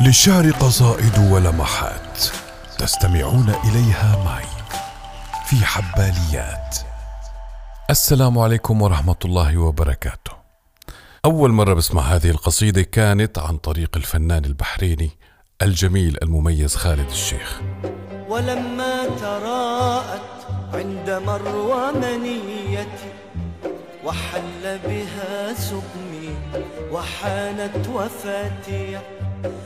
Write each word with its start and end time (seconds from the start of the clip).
للشعر 0.00 0.50
قصائد 0.50 1.18
ولمحات 1.32 2.24
تستمعون 2.78 3.54
إليها 3.64 4.24
معي 4.24 4.46
في 5.46 5.56
حباليات. 5.66 6.76
السلام 7.90 8.38
عليكم 8.38 8.82
ورحمة 8.82 9.16
الله 9.24 9.58
وبركاته. 9.58 10.32
أول 11.24 11.50
مرة 11.50 11.74
بسمع 11.74 12.02
هذه 12.02 12.30
القصيدة 12.30 12.82
كانت 12.82 13.38
عن 13.38 13.56
طريق 13.56 13.96
الفنان 13.96 14.44
البحريني 14.44 15.10
الجميل 15.62 16.18
المميز 16.22 16.76
خالد 16.76 17.10
الشيخ. 17.10 17.60
ولما 18.28 19.06
تراءت 19.20 20.46
عند 20.74 21.10
مروى 21.26 21.92
منيتي 21.92 23.12
وحل 24.04 24.78
بها 24.84 25.54
سقمي 25.54 26.36
وحانت 26.92 27.88
وفاتي. 27.88 28.98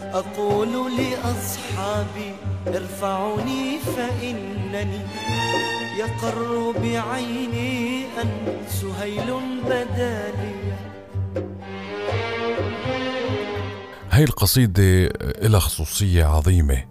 أقول 0.02 0.96
لأصحابي 0.96 2.34
ارفعوني 2.66 3.78
فإنني 3.78 5.00
يقر 5.98 6.72
بعيني 6.82 8.04
أن 8.22 8.30
سهيل 8.68 9.40
بدالي 9.64 10.54
هاي 14.10 14.24
القصيدة 14.24 15.06
لها 15.42 15.60
خصوصية 15.60 16.24
عظيمة 16.24 16.84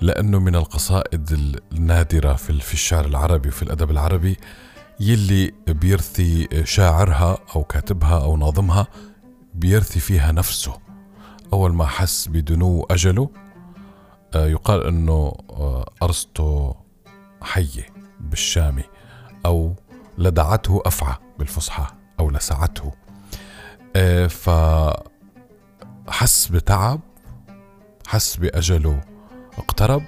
لأنه 0.00 0.38
من 0.38 0.56
القصائد 0.56 1.58
النادرة 1.72 2.34
في 2.34 2.74
الشعر 2.74 3.04
العربي 3.04 3.48
وفي 3.48 3.62
الأدب 3.62 3.90
العربي 3.90 4.36
يلي 5.00 5.52
بيرثي 5.66 6.48
شاعرها 6.64 7.38
أو 7.56 7.64
كاتبها 7.64 8.22
أو 8.22 8.36
ناظمها 8.36 8.86
بيرثي 9.54 10.00
فيها 10.00 10.32
نفسه. 10.32 10.87
أول 11.52 11.74
ما 11.74 11.86
حس 11.86 12.28
بدنو 12.28 12.86
أجله 12.90 13.30
آه، 14.34 14.46
يقال 14.46 14.86
أنه 14.86 15.32
آه، 15.50 15.90
أرسطو 16.02 16.74
حية 17.42 17.86
بالشامي 18.20 18.84
أو 19.46 19.74
لدعته 20.18 20.82
أفعى 20.86 21.14
بالفصحى 21.38 21.86
أو 22.20 22.30
لسعته. 22.30 22.92
آه، 23.96 24.26
فحس 26.06 26.48
بتعب 26.48 27.00
حس 28.06 28.36
بأجله 28.36 29.00
اقترب 29.58 30.02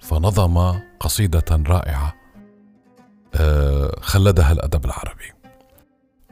فنظم 0.00 0.80
قصيدة 1.00 1.44
رائعة 1.50 2.14
خلدها 4.00 4.52
الأدب 4.52 4.84
العربي. 4.84 5.32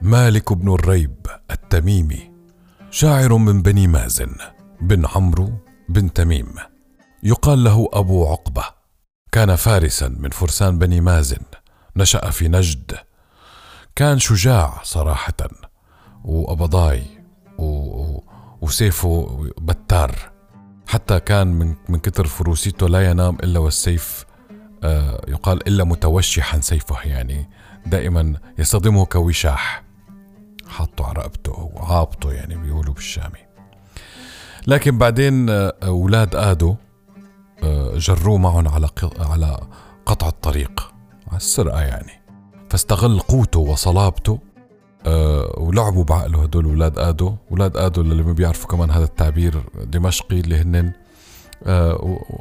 مالك 0.01 0.53
بن 0.53 0.73
الريب 0.73 1.27
التميمي. 1.51 2.30
شاعر 2.93 3.37
من 3.37 3.61
بني 3.61 3.87
مازن 3.87 4.35
بن 4.81 5.05
عمرو 5.15 5.51
بن 5.89 6.13
تميم. 6.13 6.55
يقال 7.23 7.63
له 7.63 7.89
أبو 7.93 8.27
عقبة. 8.27 8.63
كان 9.31 9.55
فارسا 9.55 10.07
من 10.07 10.29
فرسان 10.29 10.79
بني 10.79 11.01
مازن. 11.01 11.41
نشأ 11.95 12.29
في 12.29 12.47
نجد. 12.47 12.97
كان 13.95 14.19
شجاع 14.19 14.79
صراحة. 14.83 15.49
وأبضاي 16.23 17.03
وسيفه 18.61 19.39
بتار. 19.61 20.15
حتى 20.87 21.19
كان 21.19 21.47
من 21.47 21.75
من 21.89 21.99
كتر 21.99 22.27
فروسيته 22.27 22.89
لا 22.89 23.11
ينام 23.11 23.35
إلا 23.35 23.59
والسيف 23.59 24.25
آه، 24.83 25.21
يقال 25.27 25.67
إلا 25.67 25.83
متوشحا 25.83 26.59
سيفه 26.59 27.01
يعني. 27.01 27.49
دائما 27.85 28.33
يستخدمه 28.57 29.05
كوشاح. 29.05 29.90
حطه 30.71 31.05
على 31.05 31.13
رقبته 31.13 31.71
وعابطه 31.73 32.31
يعني 32.31 32.55
بيقولوا 32.55 32.93
بالشامي. 32.93 33.39
لكن 34.67 34.97
بعدين 34.97 35.49
آه، 35.49 35.73
أولاد 35.83 36.35
آدو 36.35 36.75
آه، 37.63 37.97
جروه 37.97 38.37
معهم 38.37 38.67
على 38.67 38.89
على 39.19 39.59
قطع 40.05 40.27
الطريق 40.27 40.93
على 41.27 41.37
السرقة 41.37 41.81
يعني. 41.81 42.21
فاستغل 42.69 43.19
قوته 43.19 43.59
وصلابته 43.59 44.39
ولعبوا 45.57 46.03
بعقله 46.03 46.43
هدول 46.43 46.65
أولاد 46.65 46.99
آدو. 46.99 47.35
أولاد 47.51 47.77
آدو 47.77 48.01
اللي 48.01 48.23
ما 48.23 48.33
بيعرفوا 48.33 48.69
كمان 48.69 48.91
هذا 48.91 49.03
التعبير 49.03 49.63
دمشقي 49.83 50.39
اللي 50.39 50.55
هن 50.55 50.91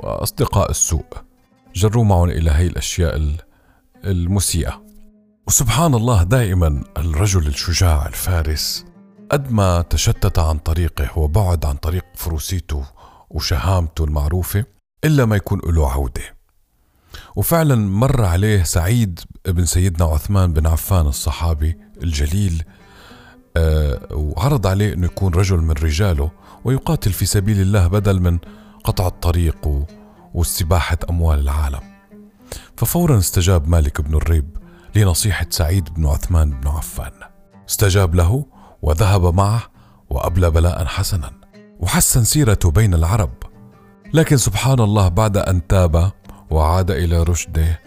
اصدقاء 0.02 0.70
السوء. 0.70 1.04
جروا 1.74 2.04
معهم 2.04 2.30
إلى 2.30 2.50
هي 2.50 2.66
الأشياء 2.66 3.36
المسيئة. 4.04 4.82
وسبحان 5.46 5.94
الله 5.94 6.22
دائما 6.22 6.84
الرجل 6.96 7.46
الشجاع 7.46 8.06
الفارس 8.06 8.84
قد 9.30 9.52
ما 9.52 9.82
تشتت 9.82 10.38
عن 10.38 10.58
طريقه 10.58 11.18
وبعد 11.18 11.64
عن 11.64 11.74
طريق 11.76 12.04
فروسيته 12.14 12.84
وشهامته 13.30 14.04
المعروفة 14.04 14.64
إلا 15.04 15.24
ما 15.24 15.36
يكون 15.36 15.60
له 15.64 15.92
عودة. 15.92 16.22
وفعلا 17.36 17.74
مر 17.74 18.24
عليه 18.24 18.62
سعيد 18.62 19.20
بن 19.44 19.64
سيدنا 19.64 20.04
عثمان 20.04 20.52
بن 20.52 20.66
عفان 20.66 21.06
الصحابي 21.06 21.78
الجليل 22.02 22.64
آه 23.56 24.08
وعرض 24.10 24.66
عليه 24.66 24.94
أنه 24.94 25.06
يكون 25.06 25.34
رجل 25.34 25.56
من 25.56 25.70
رجاله 25.70 26.30
ويقاتل 26.64 27.12
في 27.12 27.26
سبيل 27.26 27.60
الله 27.60 27.86
بدل 27.86 28.20
من 28.20 28.38
قطع 28.84 29.06
الطريق 29.06 29.86
واستباحة 30.34 30.98
أموال 31.10 31.38
العالم. 31.38 31.80
ففورا 32.76 33.18
استجاب 33.18 33.68
مالك 33.68 34.00
بن 34.00 34.14
الريب 34.14 34.56
لنصيحة 34.94 35.46
سعيد 35.50 35.94
بن 35.94 36.06
عثمان 36.06 36.50
بن 36.50 36.68
عفان. 36.68 37.12
استجاب 37.68 38.14
له 38.14 38.46
وذهب 38.82 39.34
معه 39.34 39.62
وأبلى 40.10 40.50
بلاء 40.50 40.84
حسنا. 40.84 41.32
وحسن 41.80 42.24
سيرته 42.24 42.70
بين 42.70 42.94
العرب. 42.94 43.30
لكن 44.14 44.36
سبحان 44.36 44.80
الله 44.80 45.08
بعد 45.08 45.36
أن 45.36 45.66
تاب 45.66 46.12
وعاد 46.50 46.90
إلى 46.90 47.22
رشده 47.22 47.80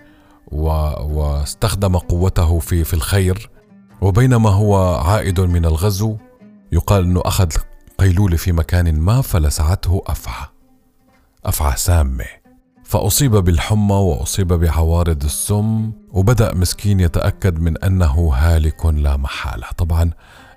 و... 0.52 0.68
واستخدم 1.02 1.98
قوته 1.98 2.60
في 2.60 2.84
في 2.84 2.94
الخير. 2.94 3.50
وبينما 4.02 4.50
هو 4.50 4.96
عائد 4.96 5.40
من 5.40 5.66
الغزو 5.66 6.18
يقال 6.72 7.04
إنه 7.04 7.22
أخذ 7.26 7.50
قيلوله 7.98 8.38
في 8.38 8.52
مكان 8.52 9.00
ما 9.00 9.22
فلسعته 9.22 10.02
أفعى. 10.08 10.48
أفعى 11.46 11.78
سامة. 11.78 12.43
فأصيب 12.94 13.32
بالحمى 13.32 13.96
وأصيب 13.96 14.48
بعوارض 14.48 15.24
السم 15.24 15.92
وبدأ 16.10 16.54
مسكين 16.54 17.00
يتأكد 17.00 17.60
من 17.60 17.78
أنه 17.78 18.34
هالك 18.34 18.86
لا 18.86 19.18
محالة. 19.18 19.68
طبعا 19.78 20.12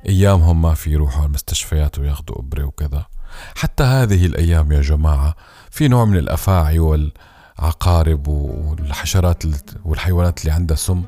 أيامهم 0.08 0.62
ما 0.62 0.74
في 0.74 0.90
يروحوا 0.90 1.18
على 1.18 1.26
المستشفيات 1.26 1.98
وياخذوا 1.98 2.38
إبرة 2.38 2.64
وكذا. 2.64 3.06
حتى 3.54 3.84
هذه 3.84 4.26
الأيام 4.26 4.72
يا 4.72 4.80
جماعة 4.80 5.34
في 5.70 5.88
نوع 5.88 6.04
من 6.04 6.16
الأفاعي 6.16 6.78
والعقارب 6.78 8.28
والحشرات 8.28 9.42
والحيوانات 9.84 10.40
اللي 10.40 10.52
عندها 10.52 10.76
سم. 10.76 11.02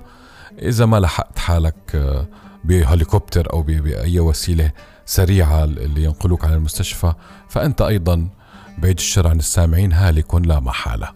إذا 0.58 0.86
ما 0.86 1.00
لحقت 1.00 1.38
حالك 1.38 1.94
آه، 1.94 2.26
بهليكوبتر 2.64 3.52
أو 3.52 3.62
بأي 3.62 4.20
وسيلة 4.20 4.72
سريعة 5.06 5.64
اللي 5.64 6.04
ينقلوك 6.04 6.44
على 6.44 6.54
المستشفى 6.54 7.14
فأنت 7.48 7.80
أيضا 7.80 8.28
بعيد 8.78 8.98
الشر 8.98 9.28
عن 9.28 9.38
السامعين 9.38 9.92
هالك 9.92 10.34
لا 10.34 10.60
محالة. 10.60 11.12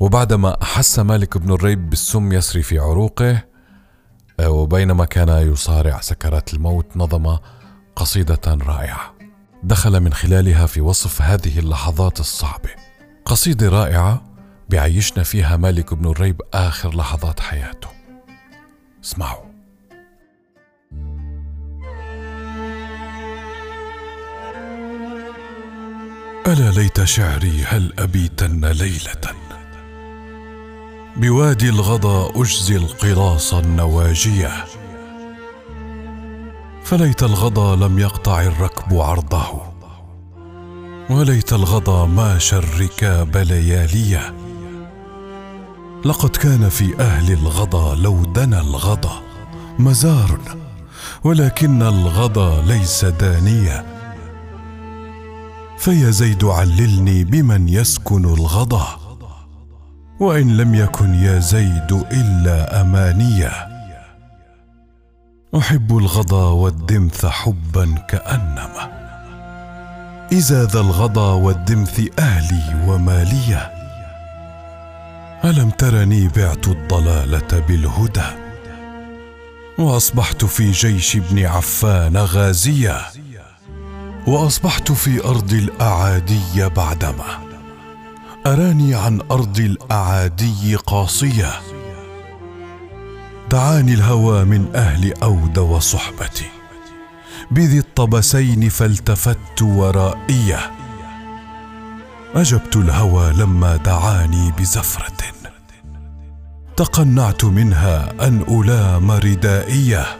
وبعدما 0.00 0.62
أحس 0.62 0.98
مالك 0.98 1.38
بن 1.38 1.52
الريب 1.52 1.90
بالسم 1.90 2.32
يسري 2.32 2.62
في 2.62 2.78
عروقه 2.78 3.42
آه، 4.40 4.50
وبينما 4.50 5.04
كان 5.04 5.52
يصارع 5.52 6.00
سكرات 6.00 6.54
الموت 6.54 6.96
نظم 6.96 7.38
قصيدة 7.96 8.40
رائعة. 8.46 9.14
دخل 9.62 10.00
من 10.00 10.12
خلالها 10.12 10.66
في 10.66 10.80
وصف 10.80 11.22
هذه 11.22 11.58
اللحظات 11.58 12.20
الصعبة. 12.20 12.70
قصيدة 13.24 13.68
رائعة 13.68 14.22
بيعيشنا 14.68 15.22
فيها 15.22 15.56
مالك 15.56 15.94
بن 15.94 16.10
الريب 16.10 16.40
آخر 16.54 16.96
لحظات 16.96 17.40
حياته. 17.40 17.88
اسمعوا. 19.04 19.47
ألا 26.48 26.70
ليت 26.70 27.04
شعري 27.04 27.64
هل 27.64 27.92
أبيتن 27.98 28.64
ليلة؟ 28.64 29.34
بوادي 31.16 31.68
الغضا 31.68 32.32
أجزي 32.36 32.76
القراص 32.76 33.54
النواجية. 33.54 34.64
فليت 36.84 37.22
الغضا 37.22 37.76
لم 37.76 37.98
يقطع 37.98 38.42
الركب 38.42 38.96
عرضه. 38.96 39.62
وليت 41.10 41.52
الغضا 41.52 42.06
ماشى 42.06 42.56
الركاب 42.56 43.36
لياليه 43.36 44.34
لقد 46.04 46.36
كان 46.36 46.68
في 46.68 47.00
أهل 47.00 47.32
الغضا 47.32 47.94
لو 47.94 48.24
دنا 48.24 48.60
الغضا 48.60 49.22
مزار 49.78 50.38
ولكن 51.24 51.82
الغضا 51.82 52.62
ليس 52.62 53.04
دانية. 53.04 53.97
فيا 55.78 56.10
زيد 56.10 56.44
عللني 56.44 57.24
بمن 57.24 57.68
يسكن 57.68 58.24
الغضا 58.24 58.98
وإن 60.20 60.56
لم 60.56 60.74
يكن 60.74 61.14
يا 61.14 61.38
زيد 61.38 62.04
إلا 62.12 62.80
أمانية. 62.80 63.68
أحب 65.56 65.98
الغضا 65.98 66.50
والدمث 66.50 67.26
حبا 67.26 67.94
كانما 68.08 68.98
إذا 70.32 70.64
ذا 70.64 70.80
الغضا 70.80 71.32
والدمث 71.32 72.00
أهلي 72.18 72.88
ومالية 72.88 73.72
ألم 75.44 75.70
ترني 75.70 76.28
بعت 76.28 76.68
الضلالة 76.68 77.58
بالهدى؟ 77.68 78.26
وأصبحت 79.78 80.44
في 80.44 80.70
جيش 80.70 81.16
ابن 81.16 81.46
عفان 81.46 82.16
غازيا 82.16 83.00
وأصبحت 84.28 84.92
في 84.92 85.24
أرض 85.24 85.52
الأعادي 85.52 86.68
بعدما. 86.76 87.38
أراني 88.46 88.94
عن 88.94 89.20
أرض 89.30 89.58
الأعادي 89.58 90.76
قاصية. 90.76 91.50
دعاني 93.50 93.94
الهوى 93.94 94.44
من 94.44 94.68
أهل 94.74 95.14
أود 95.22 95.58
وصحبتي. 95.58 96.46
بذي 97.50 97.78
الطبسين 97.78 98.68
فالتفت 98.68 99.62
ورائية. 99.62 100.70
أجبت 102.34 102.76
الهوى 102.76 103.32
لما 103.32 103.76
دعاني 103.76 104.52
بزفرة. 104.58 105.12
تقنعت 106.76 107.44
منها 107.44 108.12
أن 108.20 108.44
ألام 108.48 109.10
ردائية. 109.10 110.17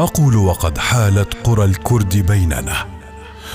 أقول 0.00 0.36
وقد 0.36 0.78
حالت 0.78 1.34
قرى 1.44 1.64
الكرد 1.64 2.16
بيننا. 2.16 2.86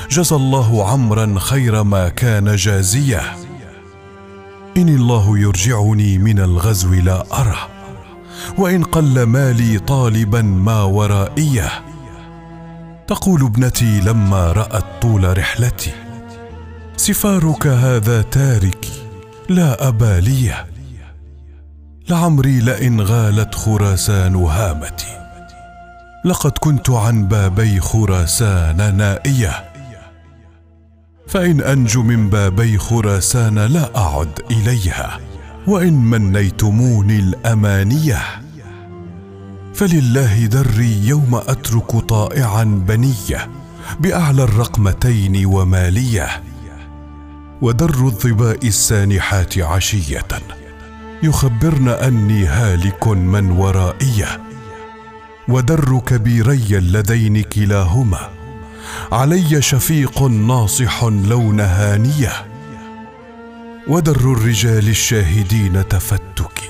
جزى 0.10 0.36
الله 0.36 0.90
عمرا 0.90 1.36
خير 1.40 1.84
ما 1.84 2.10
كان 2.10 2.56
جازية. 2.56 3.22
إن 4.78 4.90
الله 4.90 5.40
يرجعني 5.40 6.18
من 6.18 6.40
الغزو 6.40 6.94
لا 6.94 7.26
أرى 7.42 7.58
وإن 8.58 8.84
قل 8.84 9.24
مالي 9.24 9.80
طالبا 9.80 10.42
ما 10.42 10.84
ورائية. 10.84 11.70
تقول 13.08 13.44
ابنتي 13.44 14.00
لما 14.00 14.52
رأت 14.52 14.86
طول 15.02 15.38
رحلتي 15.38 15.92
سفارك 16.98 17.68
هذا 17.68 18.22
تاركي 18.22 19.04
لا 19.50 19.88
ابا 19.88 20.20
لي 20.20 20.54
لعمري 22.10 22.60
لئن 22.60 23.02
غالت 23.02 23.56
خراسان 23.56 24.36
هامتي. 24.36 25.19
لقد 26.26 26.52
كنت 26.52 26.90
عن 26.90 27.28
بابي 27.28 27.80
خراسان 27.80 28.98
نائية. 28.98 29.70
فإن 31.28 31.62
انجو 31.62 32.04
من 32.04 32.30
بابي 32.30 32.78
خراسان 32.78 33.60
لا 33.60 33.98
أعد 33.98 34.42
إليها 34.52 35.20
وإن 35.68 35.94
منيتموني 35.94 37.20
الأمانية. 37.20 38.18
فلله 39.74 40.46
دري 40.46 41.08
يوم 41.08 41.36
أترك 41.36 41.96
طائعا 41.96 42.64
بنية 42.64 43.50
بأعلى 44.00 44.44
الرقمتين 44.44 45.46
ومالية 45.46 46.28
ودر 47.62 48.06
الظباء 48.06 48.68
السانحات 48.68 49.58
عشية. 49.58 50.28
يخبرن 51.24 51.88
أني 51.88 52.46
هالك 52.46 53.08
من 53.08 53.52
ورائية. 53.52 54.50
ودر 55.50 56.00
كبيري 56.00 56.78
اللذين 56.78 57.42
كلاهما. 57.42 58.30
علي 59.12 59.62
شفيق 59.62 60.24
ناصح 60.24 61.04
لون 61.04 61.60
هانية. 61.60 62.32
ودر 63.88 64.32
الرجال 64.32 64.90
الشاهدين 64.90 65.88
تفتكي 65.88 66.70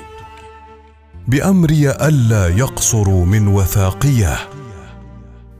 بأمري 1.28 1.90
ألا 1.90 2.48
يقصروا 2.48 3.26
من 3.26 3.48
وثاقية. 3.48 4.38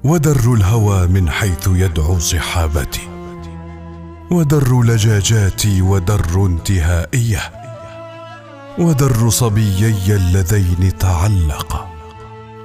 ودر 0.04 0.54
الهوى 0.54 1.06
من 1.06 1.30
حيث 1.30 1.68
يدعو 1.72 2.18
صحابتي. 2.18 3.08
ودر 4.30 4.82
لجاجاتي 4.82 5.82
ودر 5.82 6.46
انتهائية. 6.46 7.40
ودر 8.78 9.30
صبيي 9.30 10.16
اللذين 10.16 10.98
تعلقا 10.98 11.89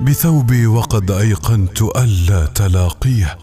بثوبي 0.01 0.67
وقد 0.67 1.11
أيقنت 1.11 1.81
ألا 1.81 2.45
تلاقيه. 2.45 3.37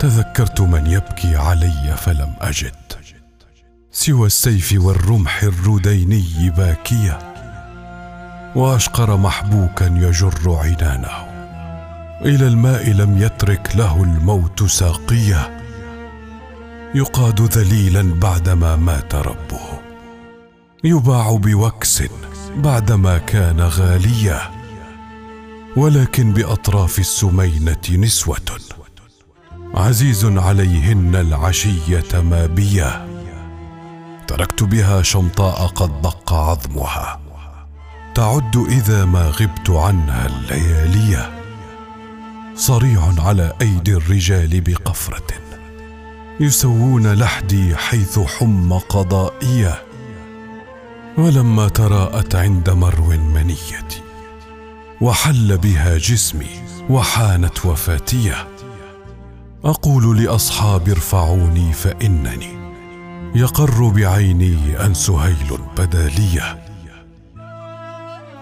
تذكرت 0.00 0.60
من 0.60 0.86
يبكي 0.86 1.36
علي 1.36 1.96
فلم 1.96 2.34
أجد. 2.40 2.74
سوى 3.92 4.26
السيف 4.26 4.74
والرمح 4.76 5.42
الرديني 5.42 6.50
باكيه. 6.56 7.18
وأشقر 8.54 9.16
محبوكا 9.16 9.84
يجر 9.84 10.34
عنانه. 10.46 11.28
إلى 12.20 12.46
الماء 12.46 12.90
لم 12.90 13.22
يترك 13.22 13.76
له 13.76 14.02
الموت 14.02 14.64
ساقيه. 14.64 15.60
يقاد 16.94 17.40
ذليلا 17.40 18.14
بعدما 18.14 18.76
مات 18.76 19.14
ربه. 19.14 19.60
يباع 20.84 21.36
بوكس 21.36 22.02
بعدما 22.56 23.18
كان 23.18 23.60
غاليا 23.60 24.57
ولكن 25.76 26.32
بأطراف 26.32 26.98
السمينة 26.98 27.82
نسوة. 27.90 28.58
عزيز 29.74 30.24
عليهن 30.24 31.16
العشية 31.16 32.20
مابيه 32.20 33.08
تركت 34.26 34.62
بها 34.62 35.02
شمطاء 35.02 35.66
قد 35.66 36.02
دق 36.02 36.32
عظمها. 36.32 37.20
تعد 38.14 38.56
إذا 38.56 39.04
ما 39.04 39.28
غبت 39.28 39.70
عنها 39.70 40.26
اللياليه 40.26 41.30
صريع 42.54 43.12
على 43.18 43.52
أيدي 43.62 43.92
الرجال 43.92 44.60
بقفرة. 44.60 45.26
يسوون 46.40 47.12
لحدي 47.12 47.76
حيث 47.76 48.18
حم 48.18 48.72
قضائيه 48.72 49.82
ولما 51.18 51.68
تراءت 51.68 52.34
عند 52.34 52.70
مرو 52.70 53.06
منيتي 53.06 54.07
وحل 55.00 55.58
بها 55.58 55.98
جسمي 55.98 56.62
وحانت 56.90 57.66
وفاتية. 57.66 58.48
أقول 59.64 60.24
لاصحابي 60.24 60.92
ارفعوني 60.92 61.72
فإنني 61.72 62.58
يقر 63.34 63.88
بعيني 63.88 64.84
أن 64.84 64.94
سهيل 64.94 65.58
بدا 65.76 66.08
ليه 66.08 66.58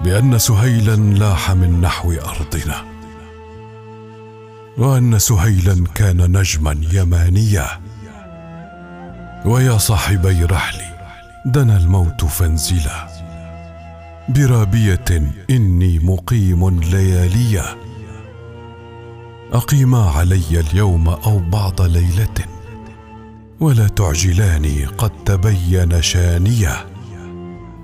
بأن 0.05 0.38
سهيلا 0.38 0.97
لاح 0.97 1.50
من 1.50 1.81
نحو 1.81 2.12
أرضنا. 2.12 2.85
وأن 4.79 5.19
سهيلا 5.19 5.85
كان 5.94 6.38
نجما 6.38 6.81
يمانيا 6.93 7.67
ويا 9.44 9.79
صاحبي 9.79 10.44
رحلي 10.44 10.96
دنا 11.46 11.77
الموت 11.77 12.25
فانزلا. 12.25 13.16
برابية 14.29 15.35
إني 15.51 15.99
مقيم 15.99 16.81
لياليا 16.81 17.65
أقيما 19.53 20.11
علي 20.11 20.61
اليوم 20.61 21.09
أو 21.09 21.39
بعض 21.39 21.83
ليلة. 21.83 22.35
ولا 23.61 23.89
تعجلاني 23.89 24.85
قد 24.85 25.11
تبين 25.25 26.03
شانية. 26.03 26.87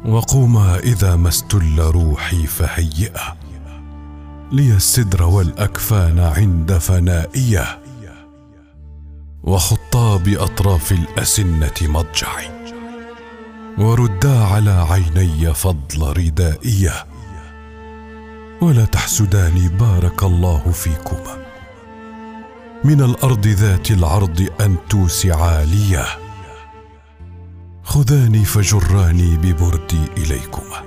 وقوما 0.06 0.78
إذا 0.78 1.16
ما 1.16 1.28
استل 1.28 1.78
روحي 1.78 2.46
فهيئا 2.46 3.36
لي 4.52 4.76
السدر 4.76 5.22
والأكفان 5.22 6.18
عند 6.18 6.72
فنائية. 6.72 7.78
وخطا 9.44 10.16
باطراف 10.16 10.92
الأسنة 10.92 11.74
مضجعي. 11.82 12.71
وردا 13.78 14.44
على 14.44 14.86
عيني 14.90 15.54
فضل 15.54 16.16
ردائيه 16.16 17.06
ولا 18.62 18.84
تحسداني 18.84 19.68
بارك 19.68 20.22
الله 20.22 20.70
فيكما. 20.72 21.42
من 22.84 23.00
الأرض 23.02 23.46
ذات 23.46 23.90
العرض 23.90 24.48
أن 24.60 24.76
توسعا 24.88 25.64
ليه 25.64 26.06
خذاني 27.84 28.44
فجراني 28.44 29.36
ببردي 29.36 30.04
إليكما. 30.16 30.82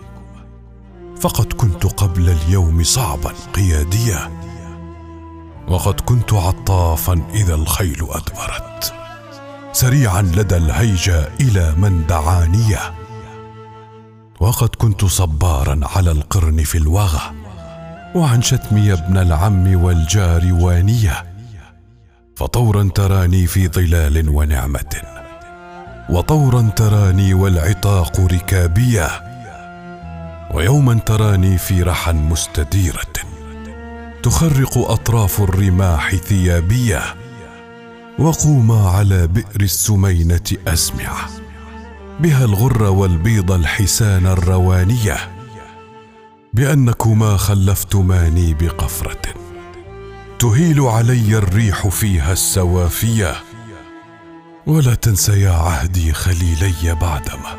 فقد 1.21 1.53
كنت 1.53 1.85
قبل 1.85 2.29
اليوم 2.29 2.83
صعبا 2.83 3.33
قياديا. 3.53 4.31
وقد 5.67 6.01
كنت 6.01 6.33
عطافا 6.33 7.21
إذا 7.33 7.55
الخيل 7.55 8.07
أدبرت. 8.09 9.04
سريعا 9.75 10.21
لدى 10.21 10.57
الهيجا 10.57 11.29
إلى 11.41 11.75
من 11.77 12.07
دعانيه. 12.07 12.79
وقد 14.39 14.69
كنت 14.69 15.05
صبارا 15.05 15.79
على 15.83 16.11
القرن 16.11 16.63
في 16.63 16.77
الوغى 16.77 17.21
وعن 18.15 18.41
شتمي 18.41 18.93
ابن 18.93 19.17
العم 19.17 19.83
والجار 19.83 20.53
وانيه 20.53 21.25
فطورا 22.35 22.89
تراني 22.95 23.47
في 23.47 23.67
ظلال 23.67 24.29
ونعمة 24.29 25.01
وطورا 26.09 26.69
تراني 26.75 27.33
والعتاق 27.33 28.19
ركابية 28.19 29.07
ويوما 30.53 30.93
تراني 30.93 31.57
في 31.57 31.83
رحى 31.83 32.13
مستديرة. 32.13 33.13
تخرق 34.23 34.77
أطراف 34.77 35.41
الرماح 35.41 36.15
ثيابية 36.15 37.24
وقوما 38.19 38.89
على 38.89 39.27
بئر 39.27 39.61
السمينة 39.61 40.51
اسمعه 40.67 41.29
بها 42.19 42.45
الغر 42.45 42.83
والبيض 42.83 43.51
الحسان 43.51 44.27
الروانية. 44.27 45.17
بأنكما 46.53 47.37
خلفتماني 47.37 48.53
بقفرة. 48.53 49.21
تهيل 50.39 50.81
علي 50.81 51.37
الريح 51.37 51.87
فيها 51.87 52.33
السوافية. 52.33 53.35
ولا 54.67 54.95
تنسيا 54.95 55.51
عهدي 55.51 56.13
خليلي 56.13 56.95
بعدما 57.01 57.55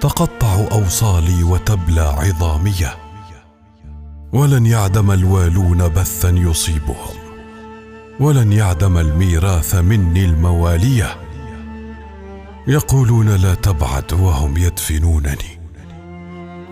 تقطع 0.00 0.66
أوصالي 0.72 1.42
وتبلى 1.42 2.00
عظامية. 2.00 2.96
ولن 4.32 4.66
يعدم 4.66 5.10
الوالون 5.10 5.88
بثا 5.88 6.28
يصيبهم. 6.28 7.19
ولن 8.20 8.52
يعدم 8.52 8.98
الميراث 8.98 9.74
مني 9.74 10.24
الموالية. 10.24 11.16
يقولون 12.66 13.28
لا 13.28 13.54
تبعد 13.54 14.12
وهم 14.12 14.56
يدفنونني. 14.56 15.60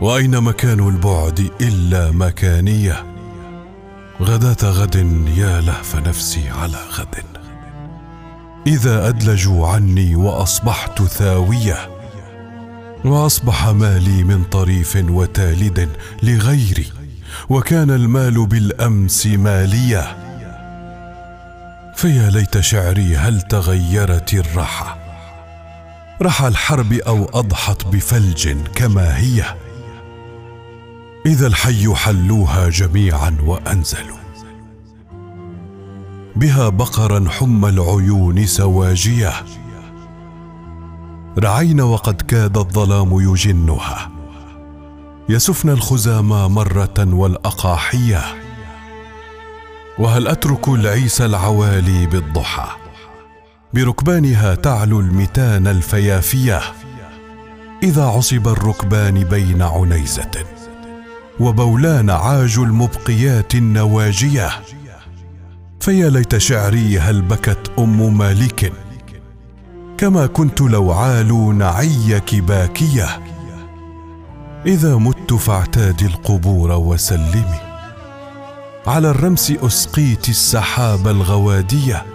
وأين 0.01 0.41
مكان 0.41 0.89
البعد 0.89 1.51
إلا 1.61 2.11
مكانية؟ 2.11 3.07
غداة 4.23 4.71
غد 4.71 4.95
يا 5.37 5.61
لهف 5.61 5.97
نفسي 5.97 6.49
على 6.49 6.79
غد. 6.99 7.25
إذا 8.67 9.09
أدلجوا 9.09 9.69
عني 9.69 10.17
وأصبحت 10.17 11.03
ثاوية 11.03 11.77
وأصبح 13.05 13.69
مالي 13.69 14.25
من 14.25 14.45
طريف 14.45 14.97
وتالد 15.11 15.89
لغيري 16.23 16.87
وكان 17.49 17.91
المال 17.91 18.47
بالأمس 18.47 19.27
مالية. 19.27 20.28
فيا 21.99 22.31
ليت 22.31 22.61
شعري 22.61 23.17
هل 23.17 23.43
تغيرت 23.43 24.35
الرحى 24.35 24.95
رحى 26.23 26.49
الحرب 26.49 26.93
أو 26.93 27.25
أضحت 27.25 27.87
بفلج 27.87 28.57
كما 28.75 29.17
هي؟ 29.17 29.45
إذا 31.27 31.47
الحي 31.47 31.95
حلوها 31.95 32.69
جميعا 32.69 33.37
وانزلوا 33.47 34.17
بها 36.37 36.69
بقرا 36.69 37.31
حمى 37.31 37.69
العيون 37.69 38.47
سواجيه. 38.47 39.33
رعين 41.39 41.81
وقد 41.81 42.23
كاد 42.23 42.59
الظلام 42.59 43.33
يجنها. 43.33 44.11
يسفن 45.29 45.69
الخزامى 45.69 46.49
مرة 46.49 46.95
والأقاحية. 46.99 48.48
وهل 49.99 50.29
أترك 50.29 50.69
العيس 50.69 51.21
العوالي 51.21 52.07
بالضحى؟ 52.07 52.69
بركبانها 53.75 54.55
تعلو 54.55 55.01
المتان 55.01 55.67
الفيافية 55.67 56.61
إذا 57.83 58.05
عصب 58.05 58.49
الركبان 58.49 59.25
بين 59.25 59.63
عنيزة 59.63 60.31
وبولان 61.41 62.11
عاج 62.11 62.59
المبقيات 62.59 63.55
النواجية. 63.55 64.51
فيا 65.81 66.11
ليت 66.11 66.37
شعري 66.37 66.99
هل 66.99 67.23
بكت 67.23 67.71
أم 67.79 68.19
مالك 68.19 68.73
كما 69.99 70.27
كنت 70.27 70.61
لو 70.61 70.93
عالوا 70.93 71.53
نعيك 71.53 72.35
باكية. 72.35 73.09
إذا 74.67 74.97
مت 74.97 75.35
فاعتادي 75.35 76.07
القبور 76.07 76.73
وسلمي. 76.73 77.68
على 78.89 79.11
الرمس 79.11 79.51
أسقيت 79.51 80.29
السحاب 80.29 81.09
الغوادية. 81.09 82.07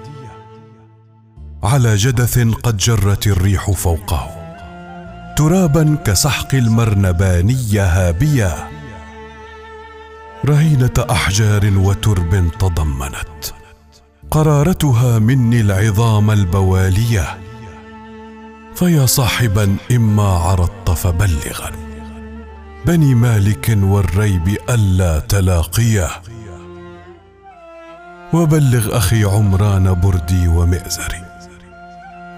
على 1.64 1.96
جدث 1.96 2.40
قد 2.40 2.78
جرت 2.78 3.28
الريح 3.28 3.72
فوقه. 3.72 4.30
ترابا 5.38 5.98
كسحق 6.06 6.56
المرنباني 6.56 7.80
هابيا 7.80 8.70
رهينة 10.46 10.94
أحجار 11.12 11.72
وترب 11.78 12.52
تضمنت. 12.60 13.46
قرارتها 14.32 15.20
مني 15.20 15.62
العظام 15.62 16.32
البوالية. 16.32 17.38
فيا 18.76 19.06
صاحبا 19.06 19.76
إما 19.92 20.28
عرضت 20.28 20.90
فبلغا. 20.90 21.72
بني 22.86 23.16
مالك 23.16 23.78
والريب 23.82 24.58
ألا 24.70 25.20
تلاقيه 25.20 26.10
وبلغ 28.34 28.98
أخي 28.98 29.24
عمران 29.24 29.94
بردي 29.94 30.48
ومئزري. 30.48 31.24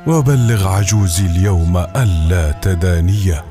وبلغ 0.07 0.67
عجوزي 0.67 1.25
اليوم 1.25 1.77
ألا 1.77 2.51
تدانيه 2.51 3.45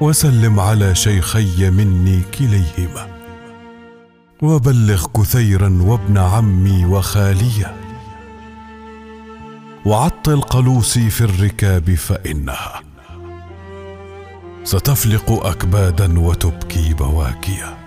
وسلم 0.00 0.60
على 0.60 0.94
شيخي 0.94 1.70
مني 1.70 2.22
كليهما. 2.38 3.06
وبلغ 4.42 5.06
كثيرا 5.16 5.78
وابن 5.82 6.18
عمي 6.18 6.84
وخاليه 6.84 7.74
وعطل 9.86 10.40
قلوسي 10.40 11.10
في 11.10 11.20
الركاب 11.20 11.94
فإنها. 11.94 12.80
ستفلق 14.64 15.46
أكبادا 15.46 16.20
وتبكي 16.20 16.94
بواكيا. 16.94 17.81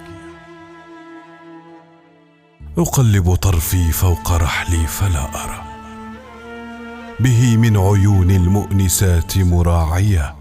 أقلب 2.77 3.35
طرفي 3.35 3.91
فوق 3.91 4.31
رحلي 4.31 4.87
فلا 4.87 5.23
أرى. 5.23 5.61
به 7.19 7.57
من 7.57 7.77
عيون 7.77 8.31
المؤنسات 8.31 9.37
مراعية. 9.37 10.35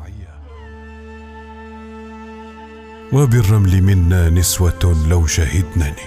وبالرمل 3.13 3.83
منا 3.83 4.31
نسوة 4.31 5.05
لو 5.09 5.27
شهدنني. 5.27 6.07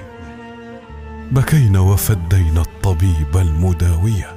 بكينا 1.31 1.79
وفدينا 1.79 2.61
الطبيب 2.61 3.37
المداوية. 3.37 4.35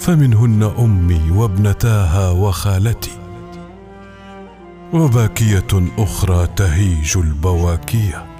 فمنهن 0.00 0.62
أمي 0.78 1.30
وابنتاها 1.30 2.30
وخالتي. 2.30 3.18
وباكية 4.92 5.90
أخرى 5.98 6.46
تهيج 6.56 7.16
البواكية. 7.16 8.31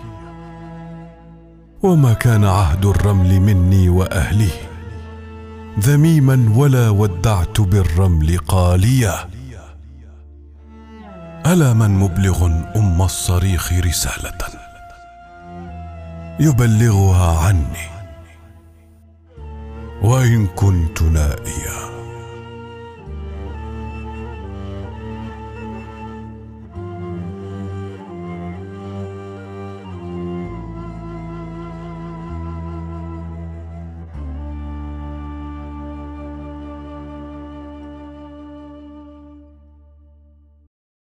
وما 1.82 2.12
كان 2.12 2.44
عهد 2.44 2.84
الرمل 2.84 3.40
مني 3.40 3.88
وأهله. 3.88 4.52
ذميما 5.80 6.52
ولا 6.56 6.88
ودعت 6.88 7.60
بالرمل 7.60 8.38
قالية. 8.38 9.14
ألا 11.46 11.72
من 11.72 11.90
مبلغ 11.90 12.46
أم 12.76 13.02
الصريخ 13.02 13.72
رسالة؟ 13.72 14.38
يبلغها 16.40 17.46
عني. 17.46 17.88
وإن 20.02 20.46
كنت 20.46 21.02
نائيا 21.02 21.91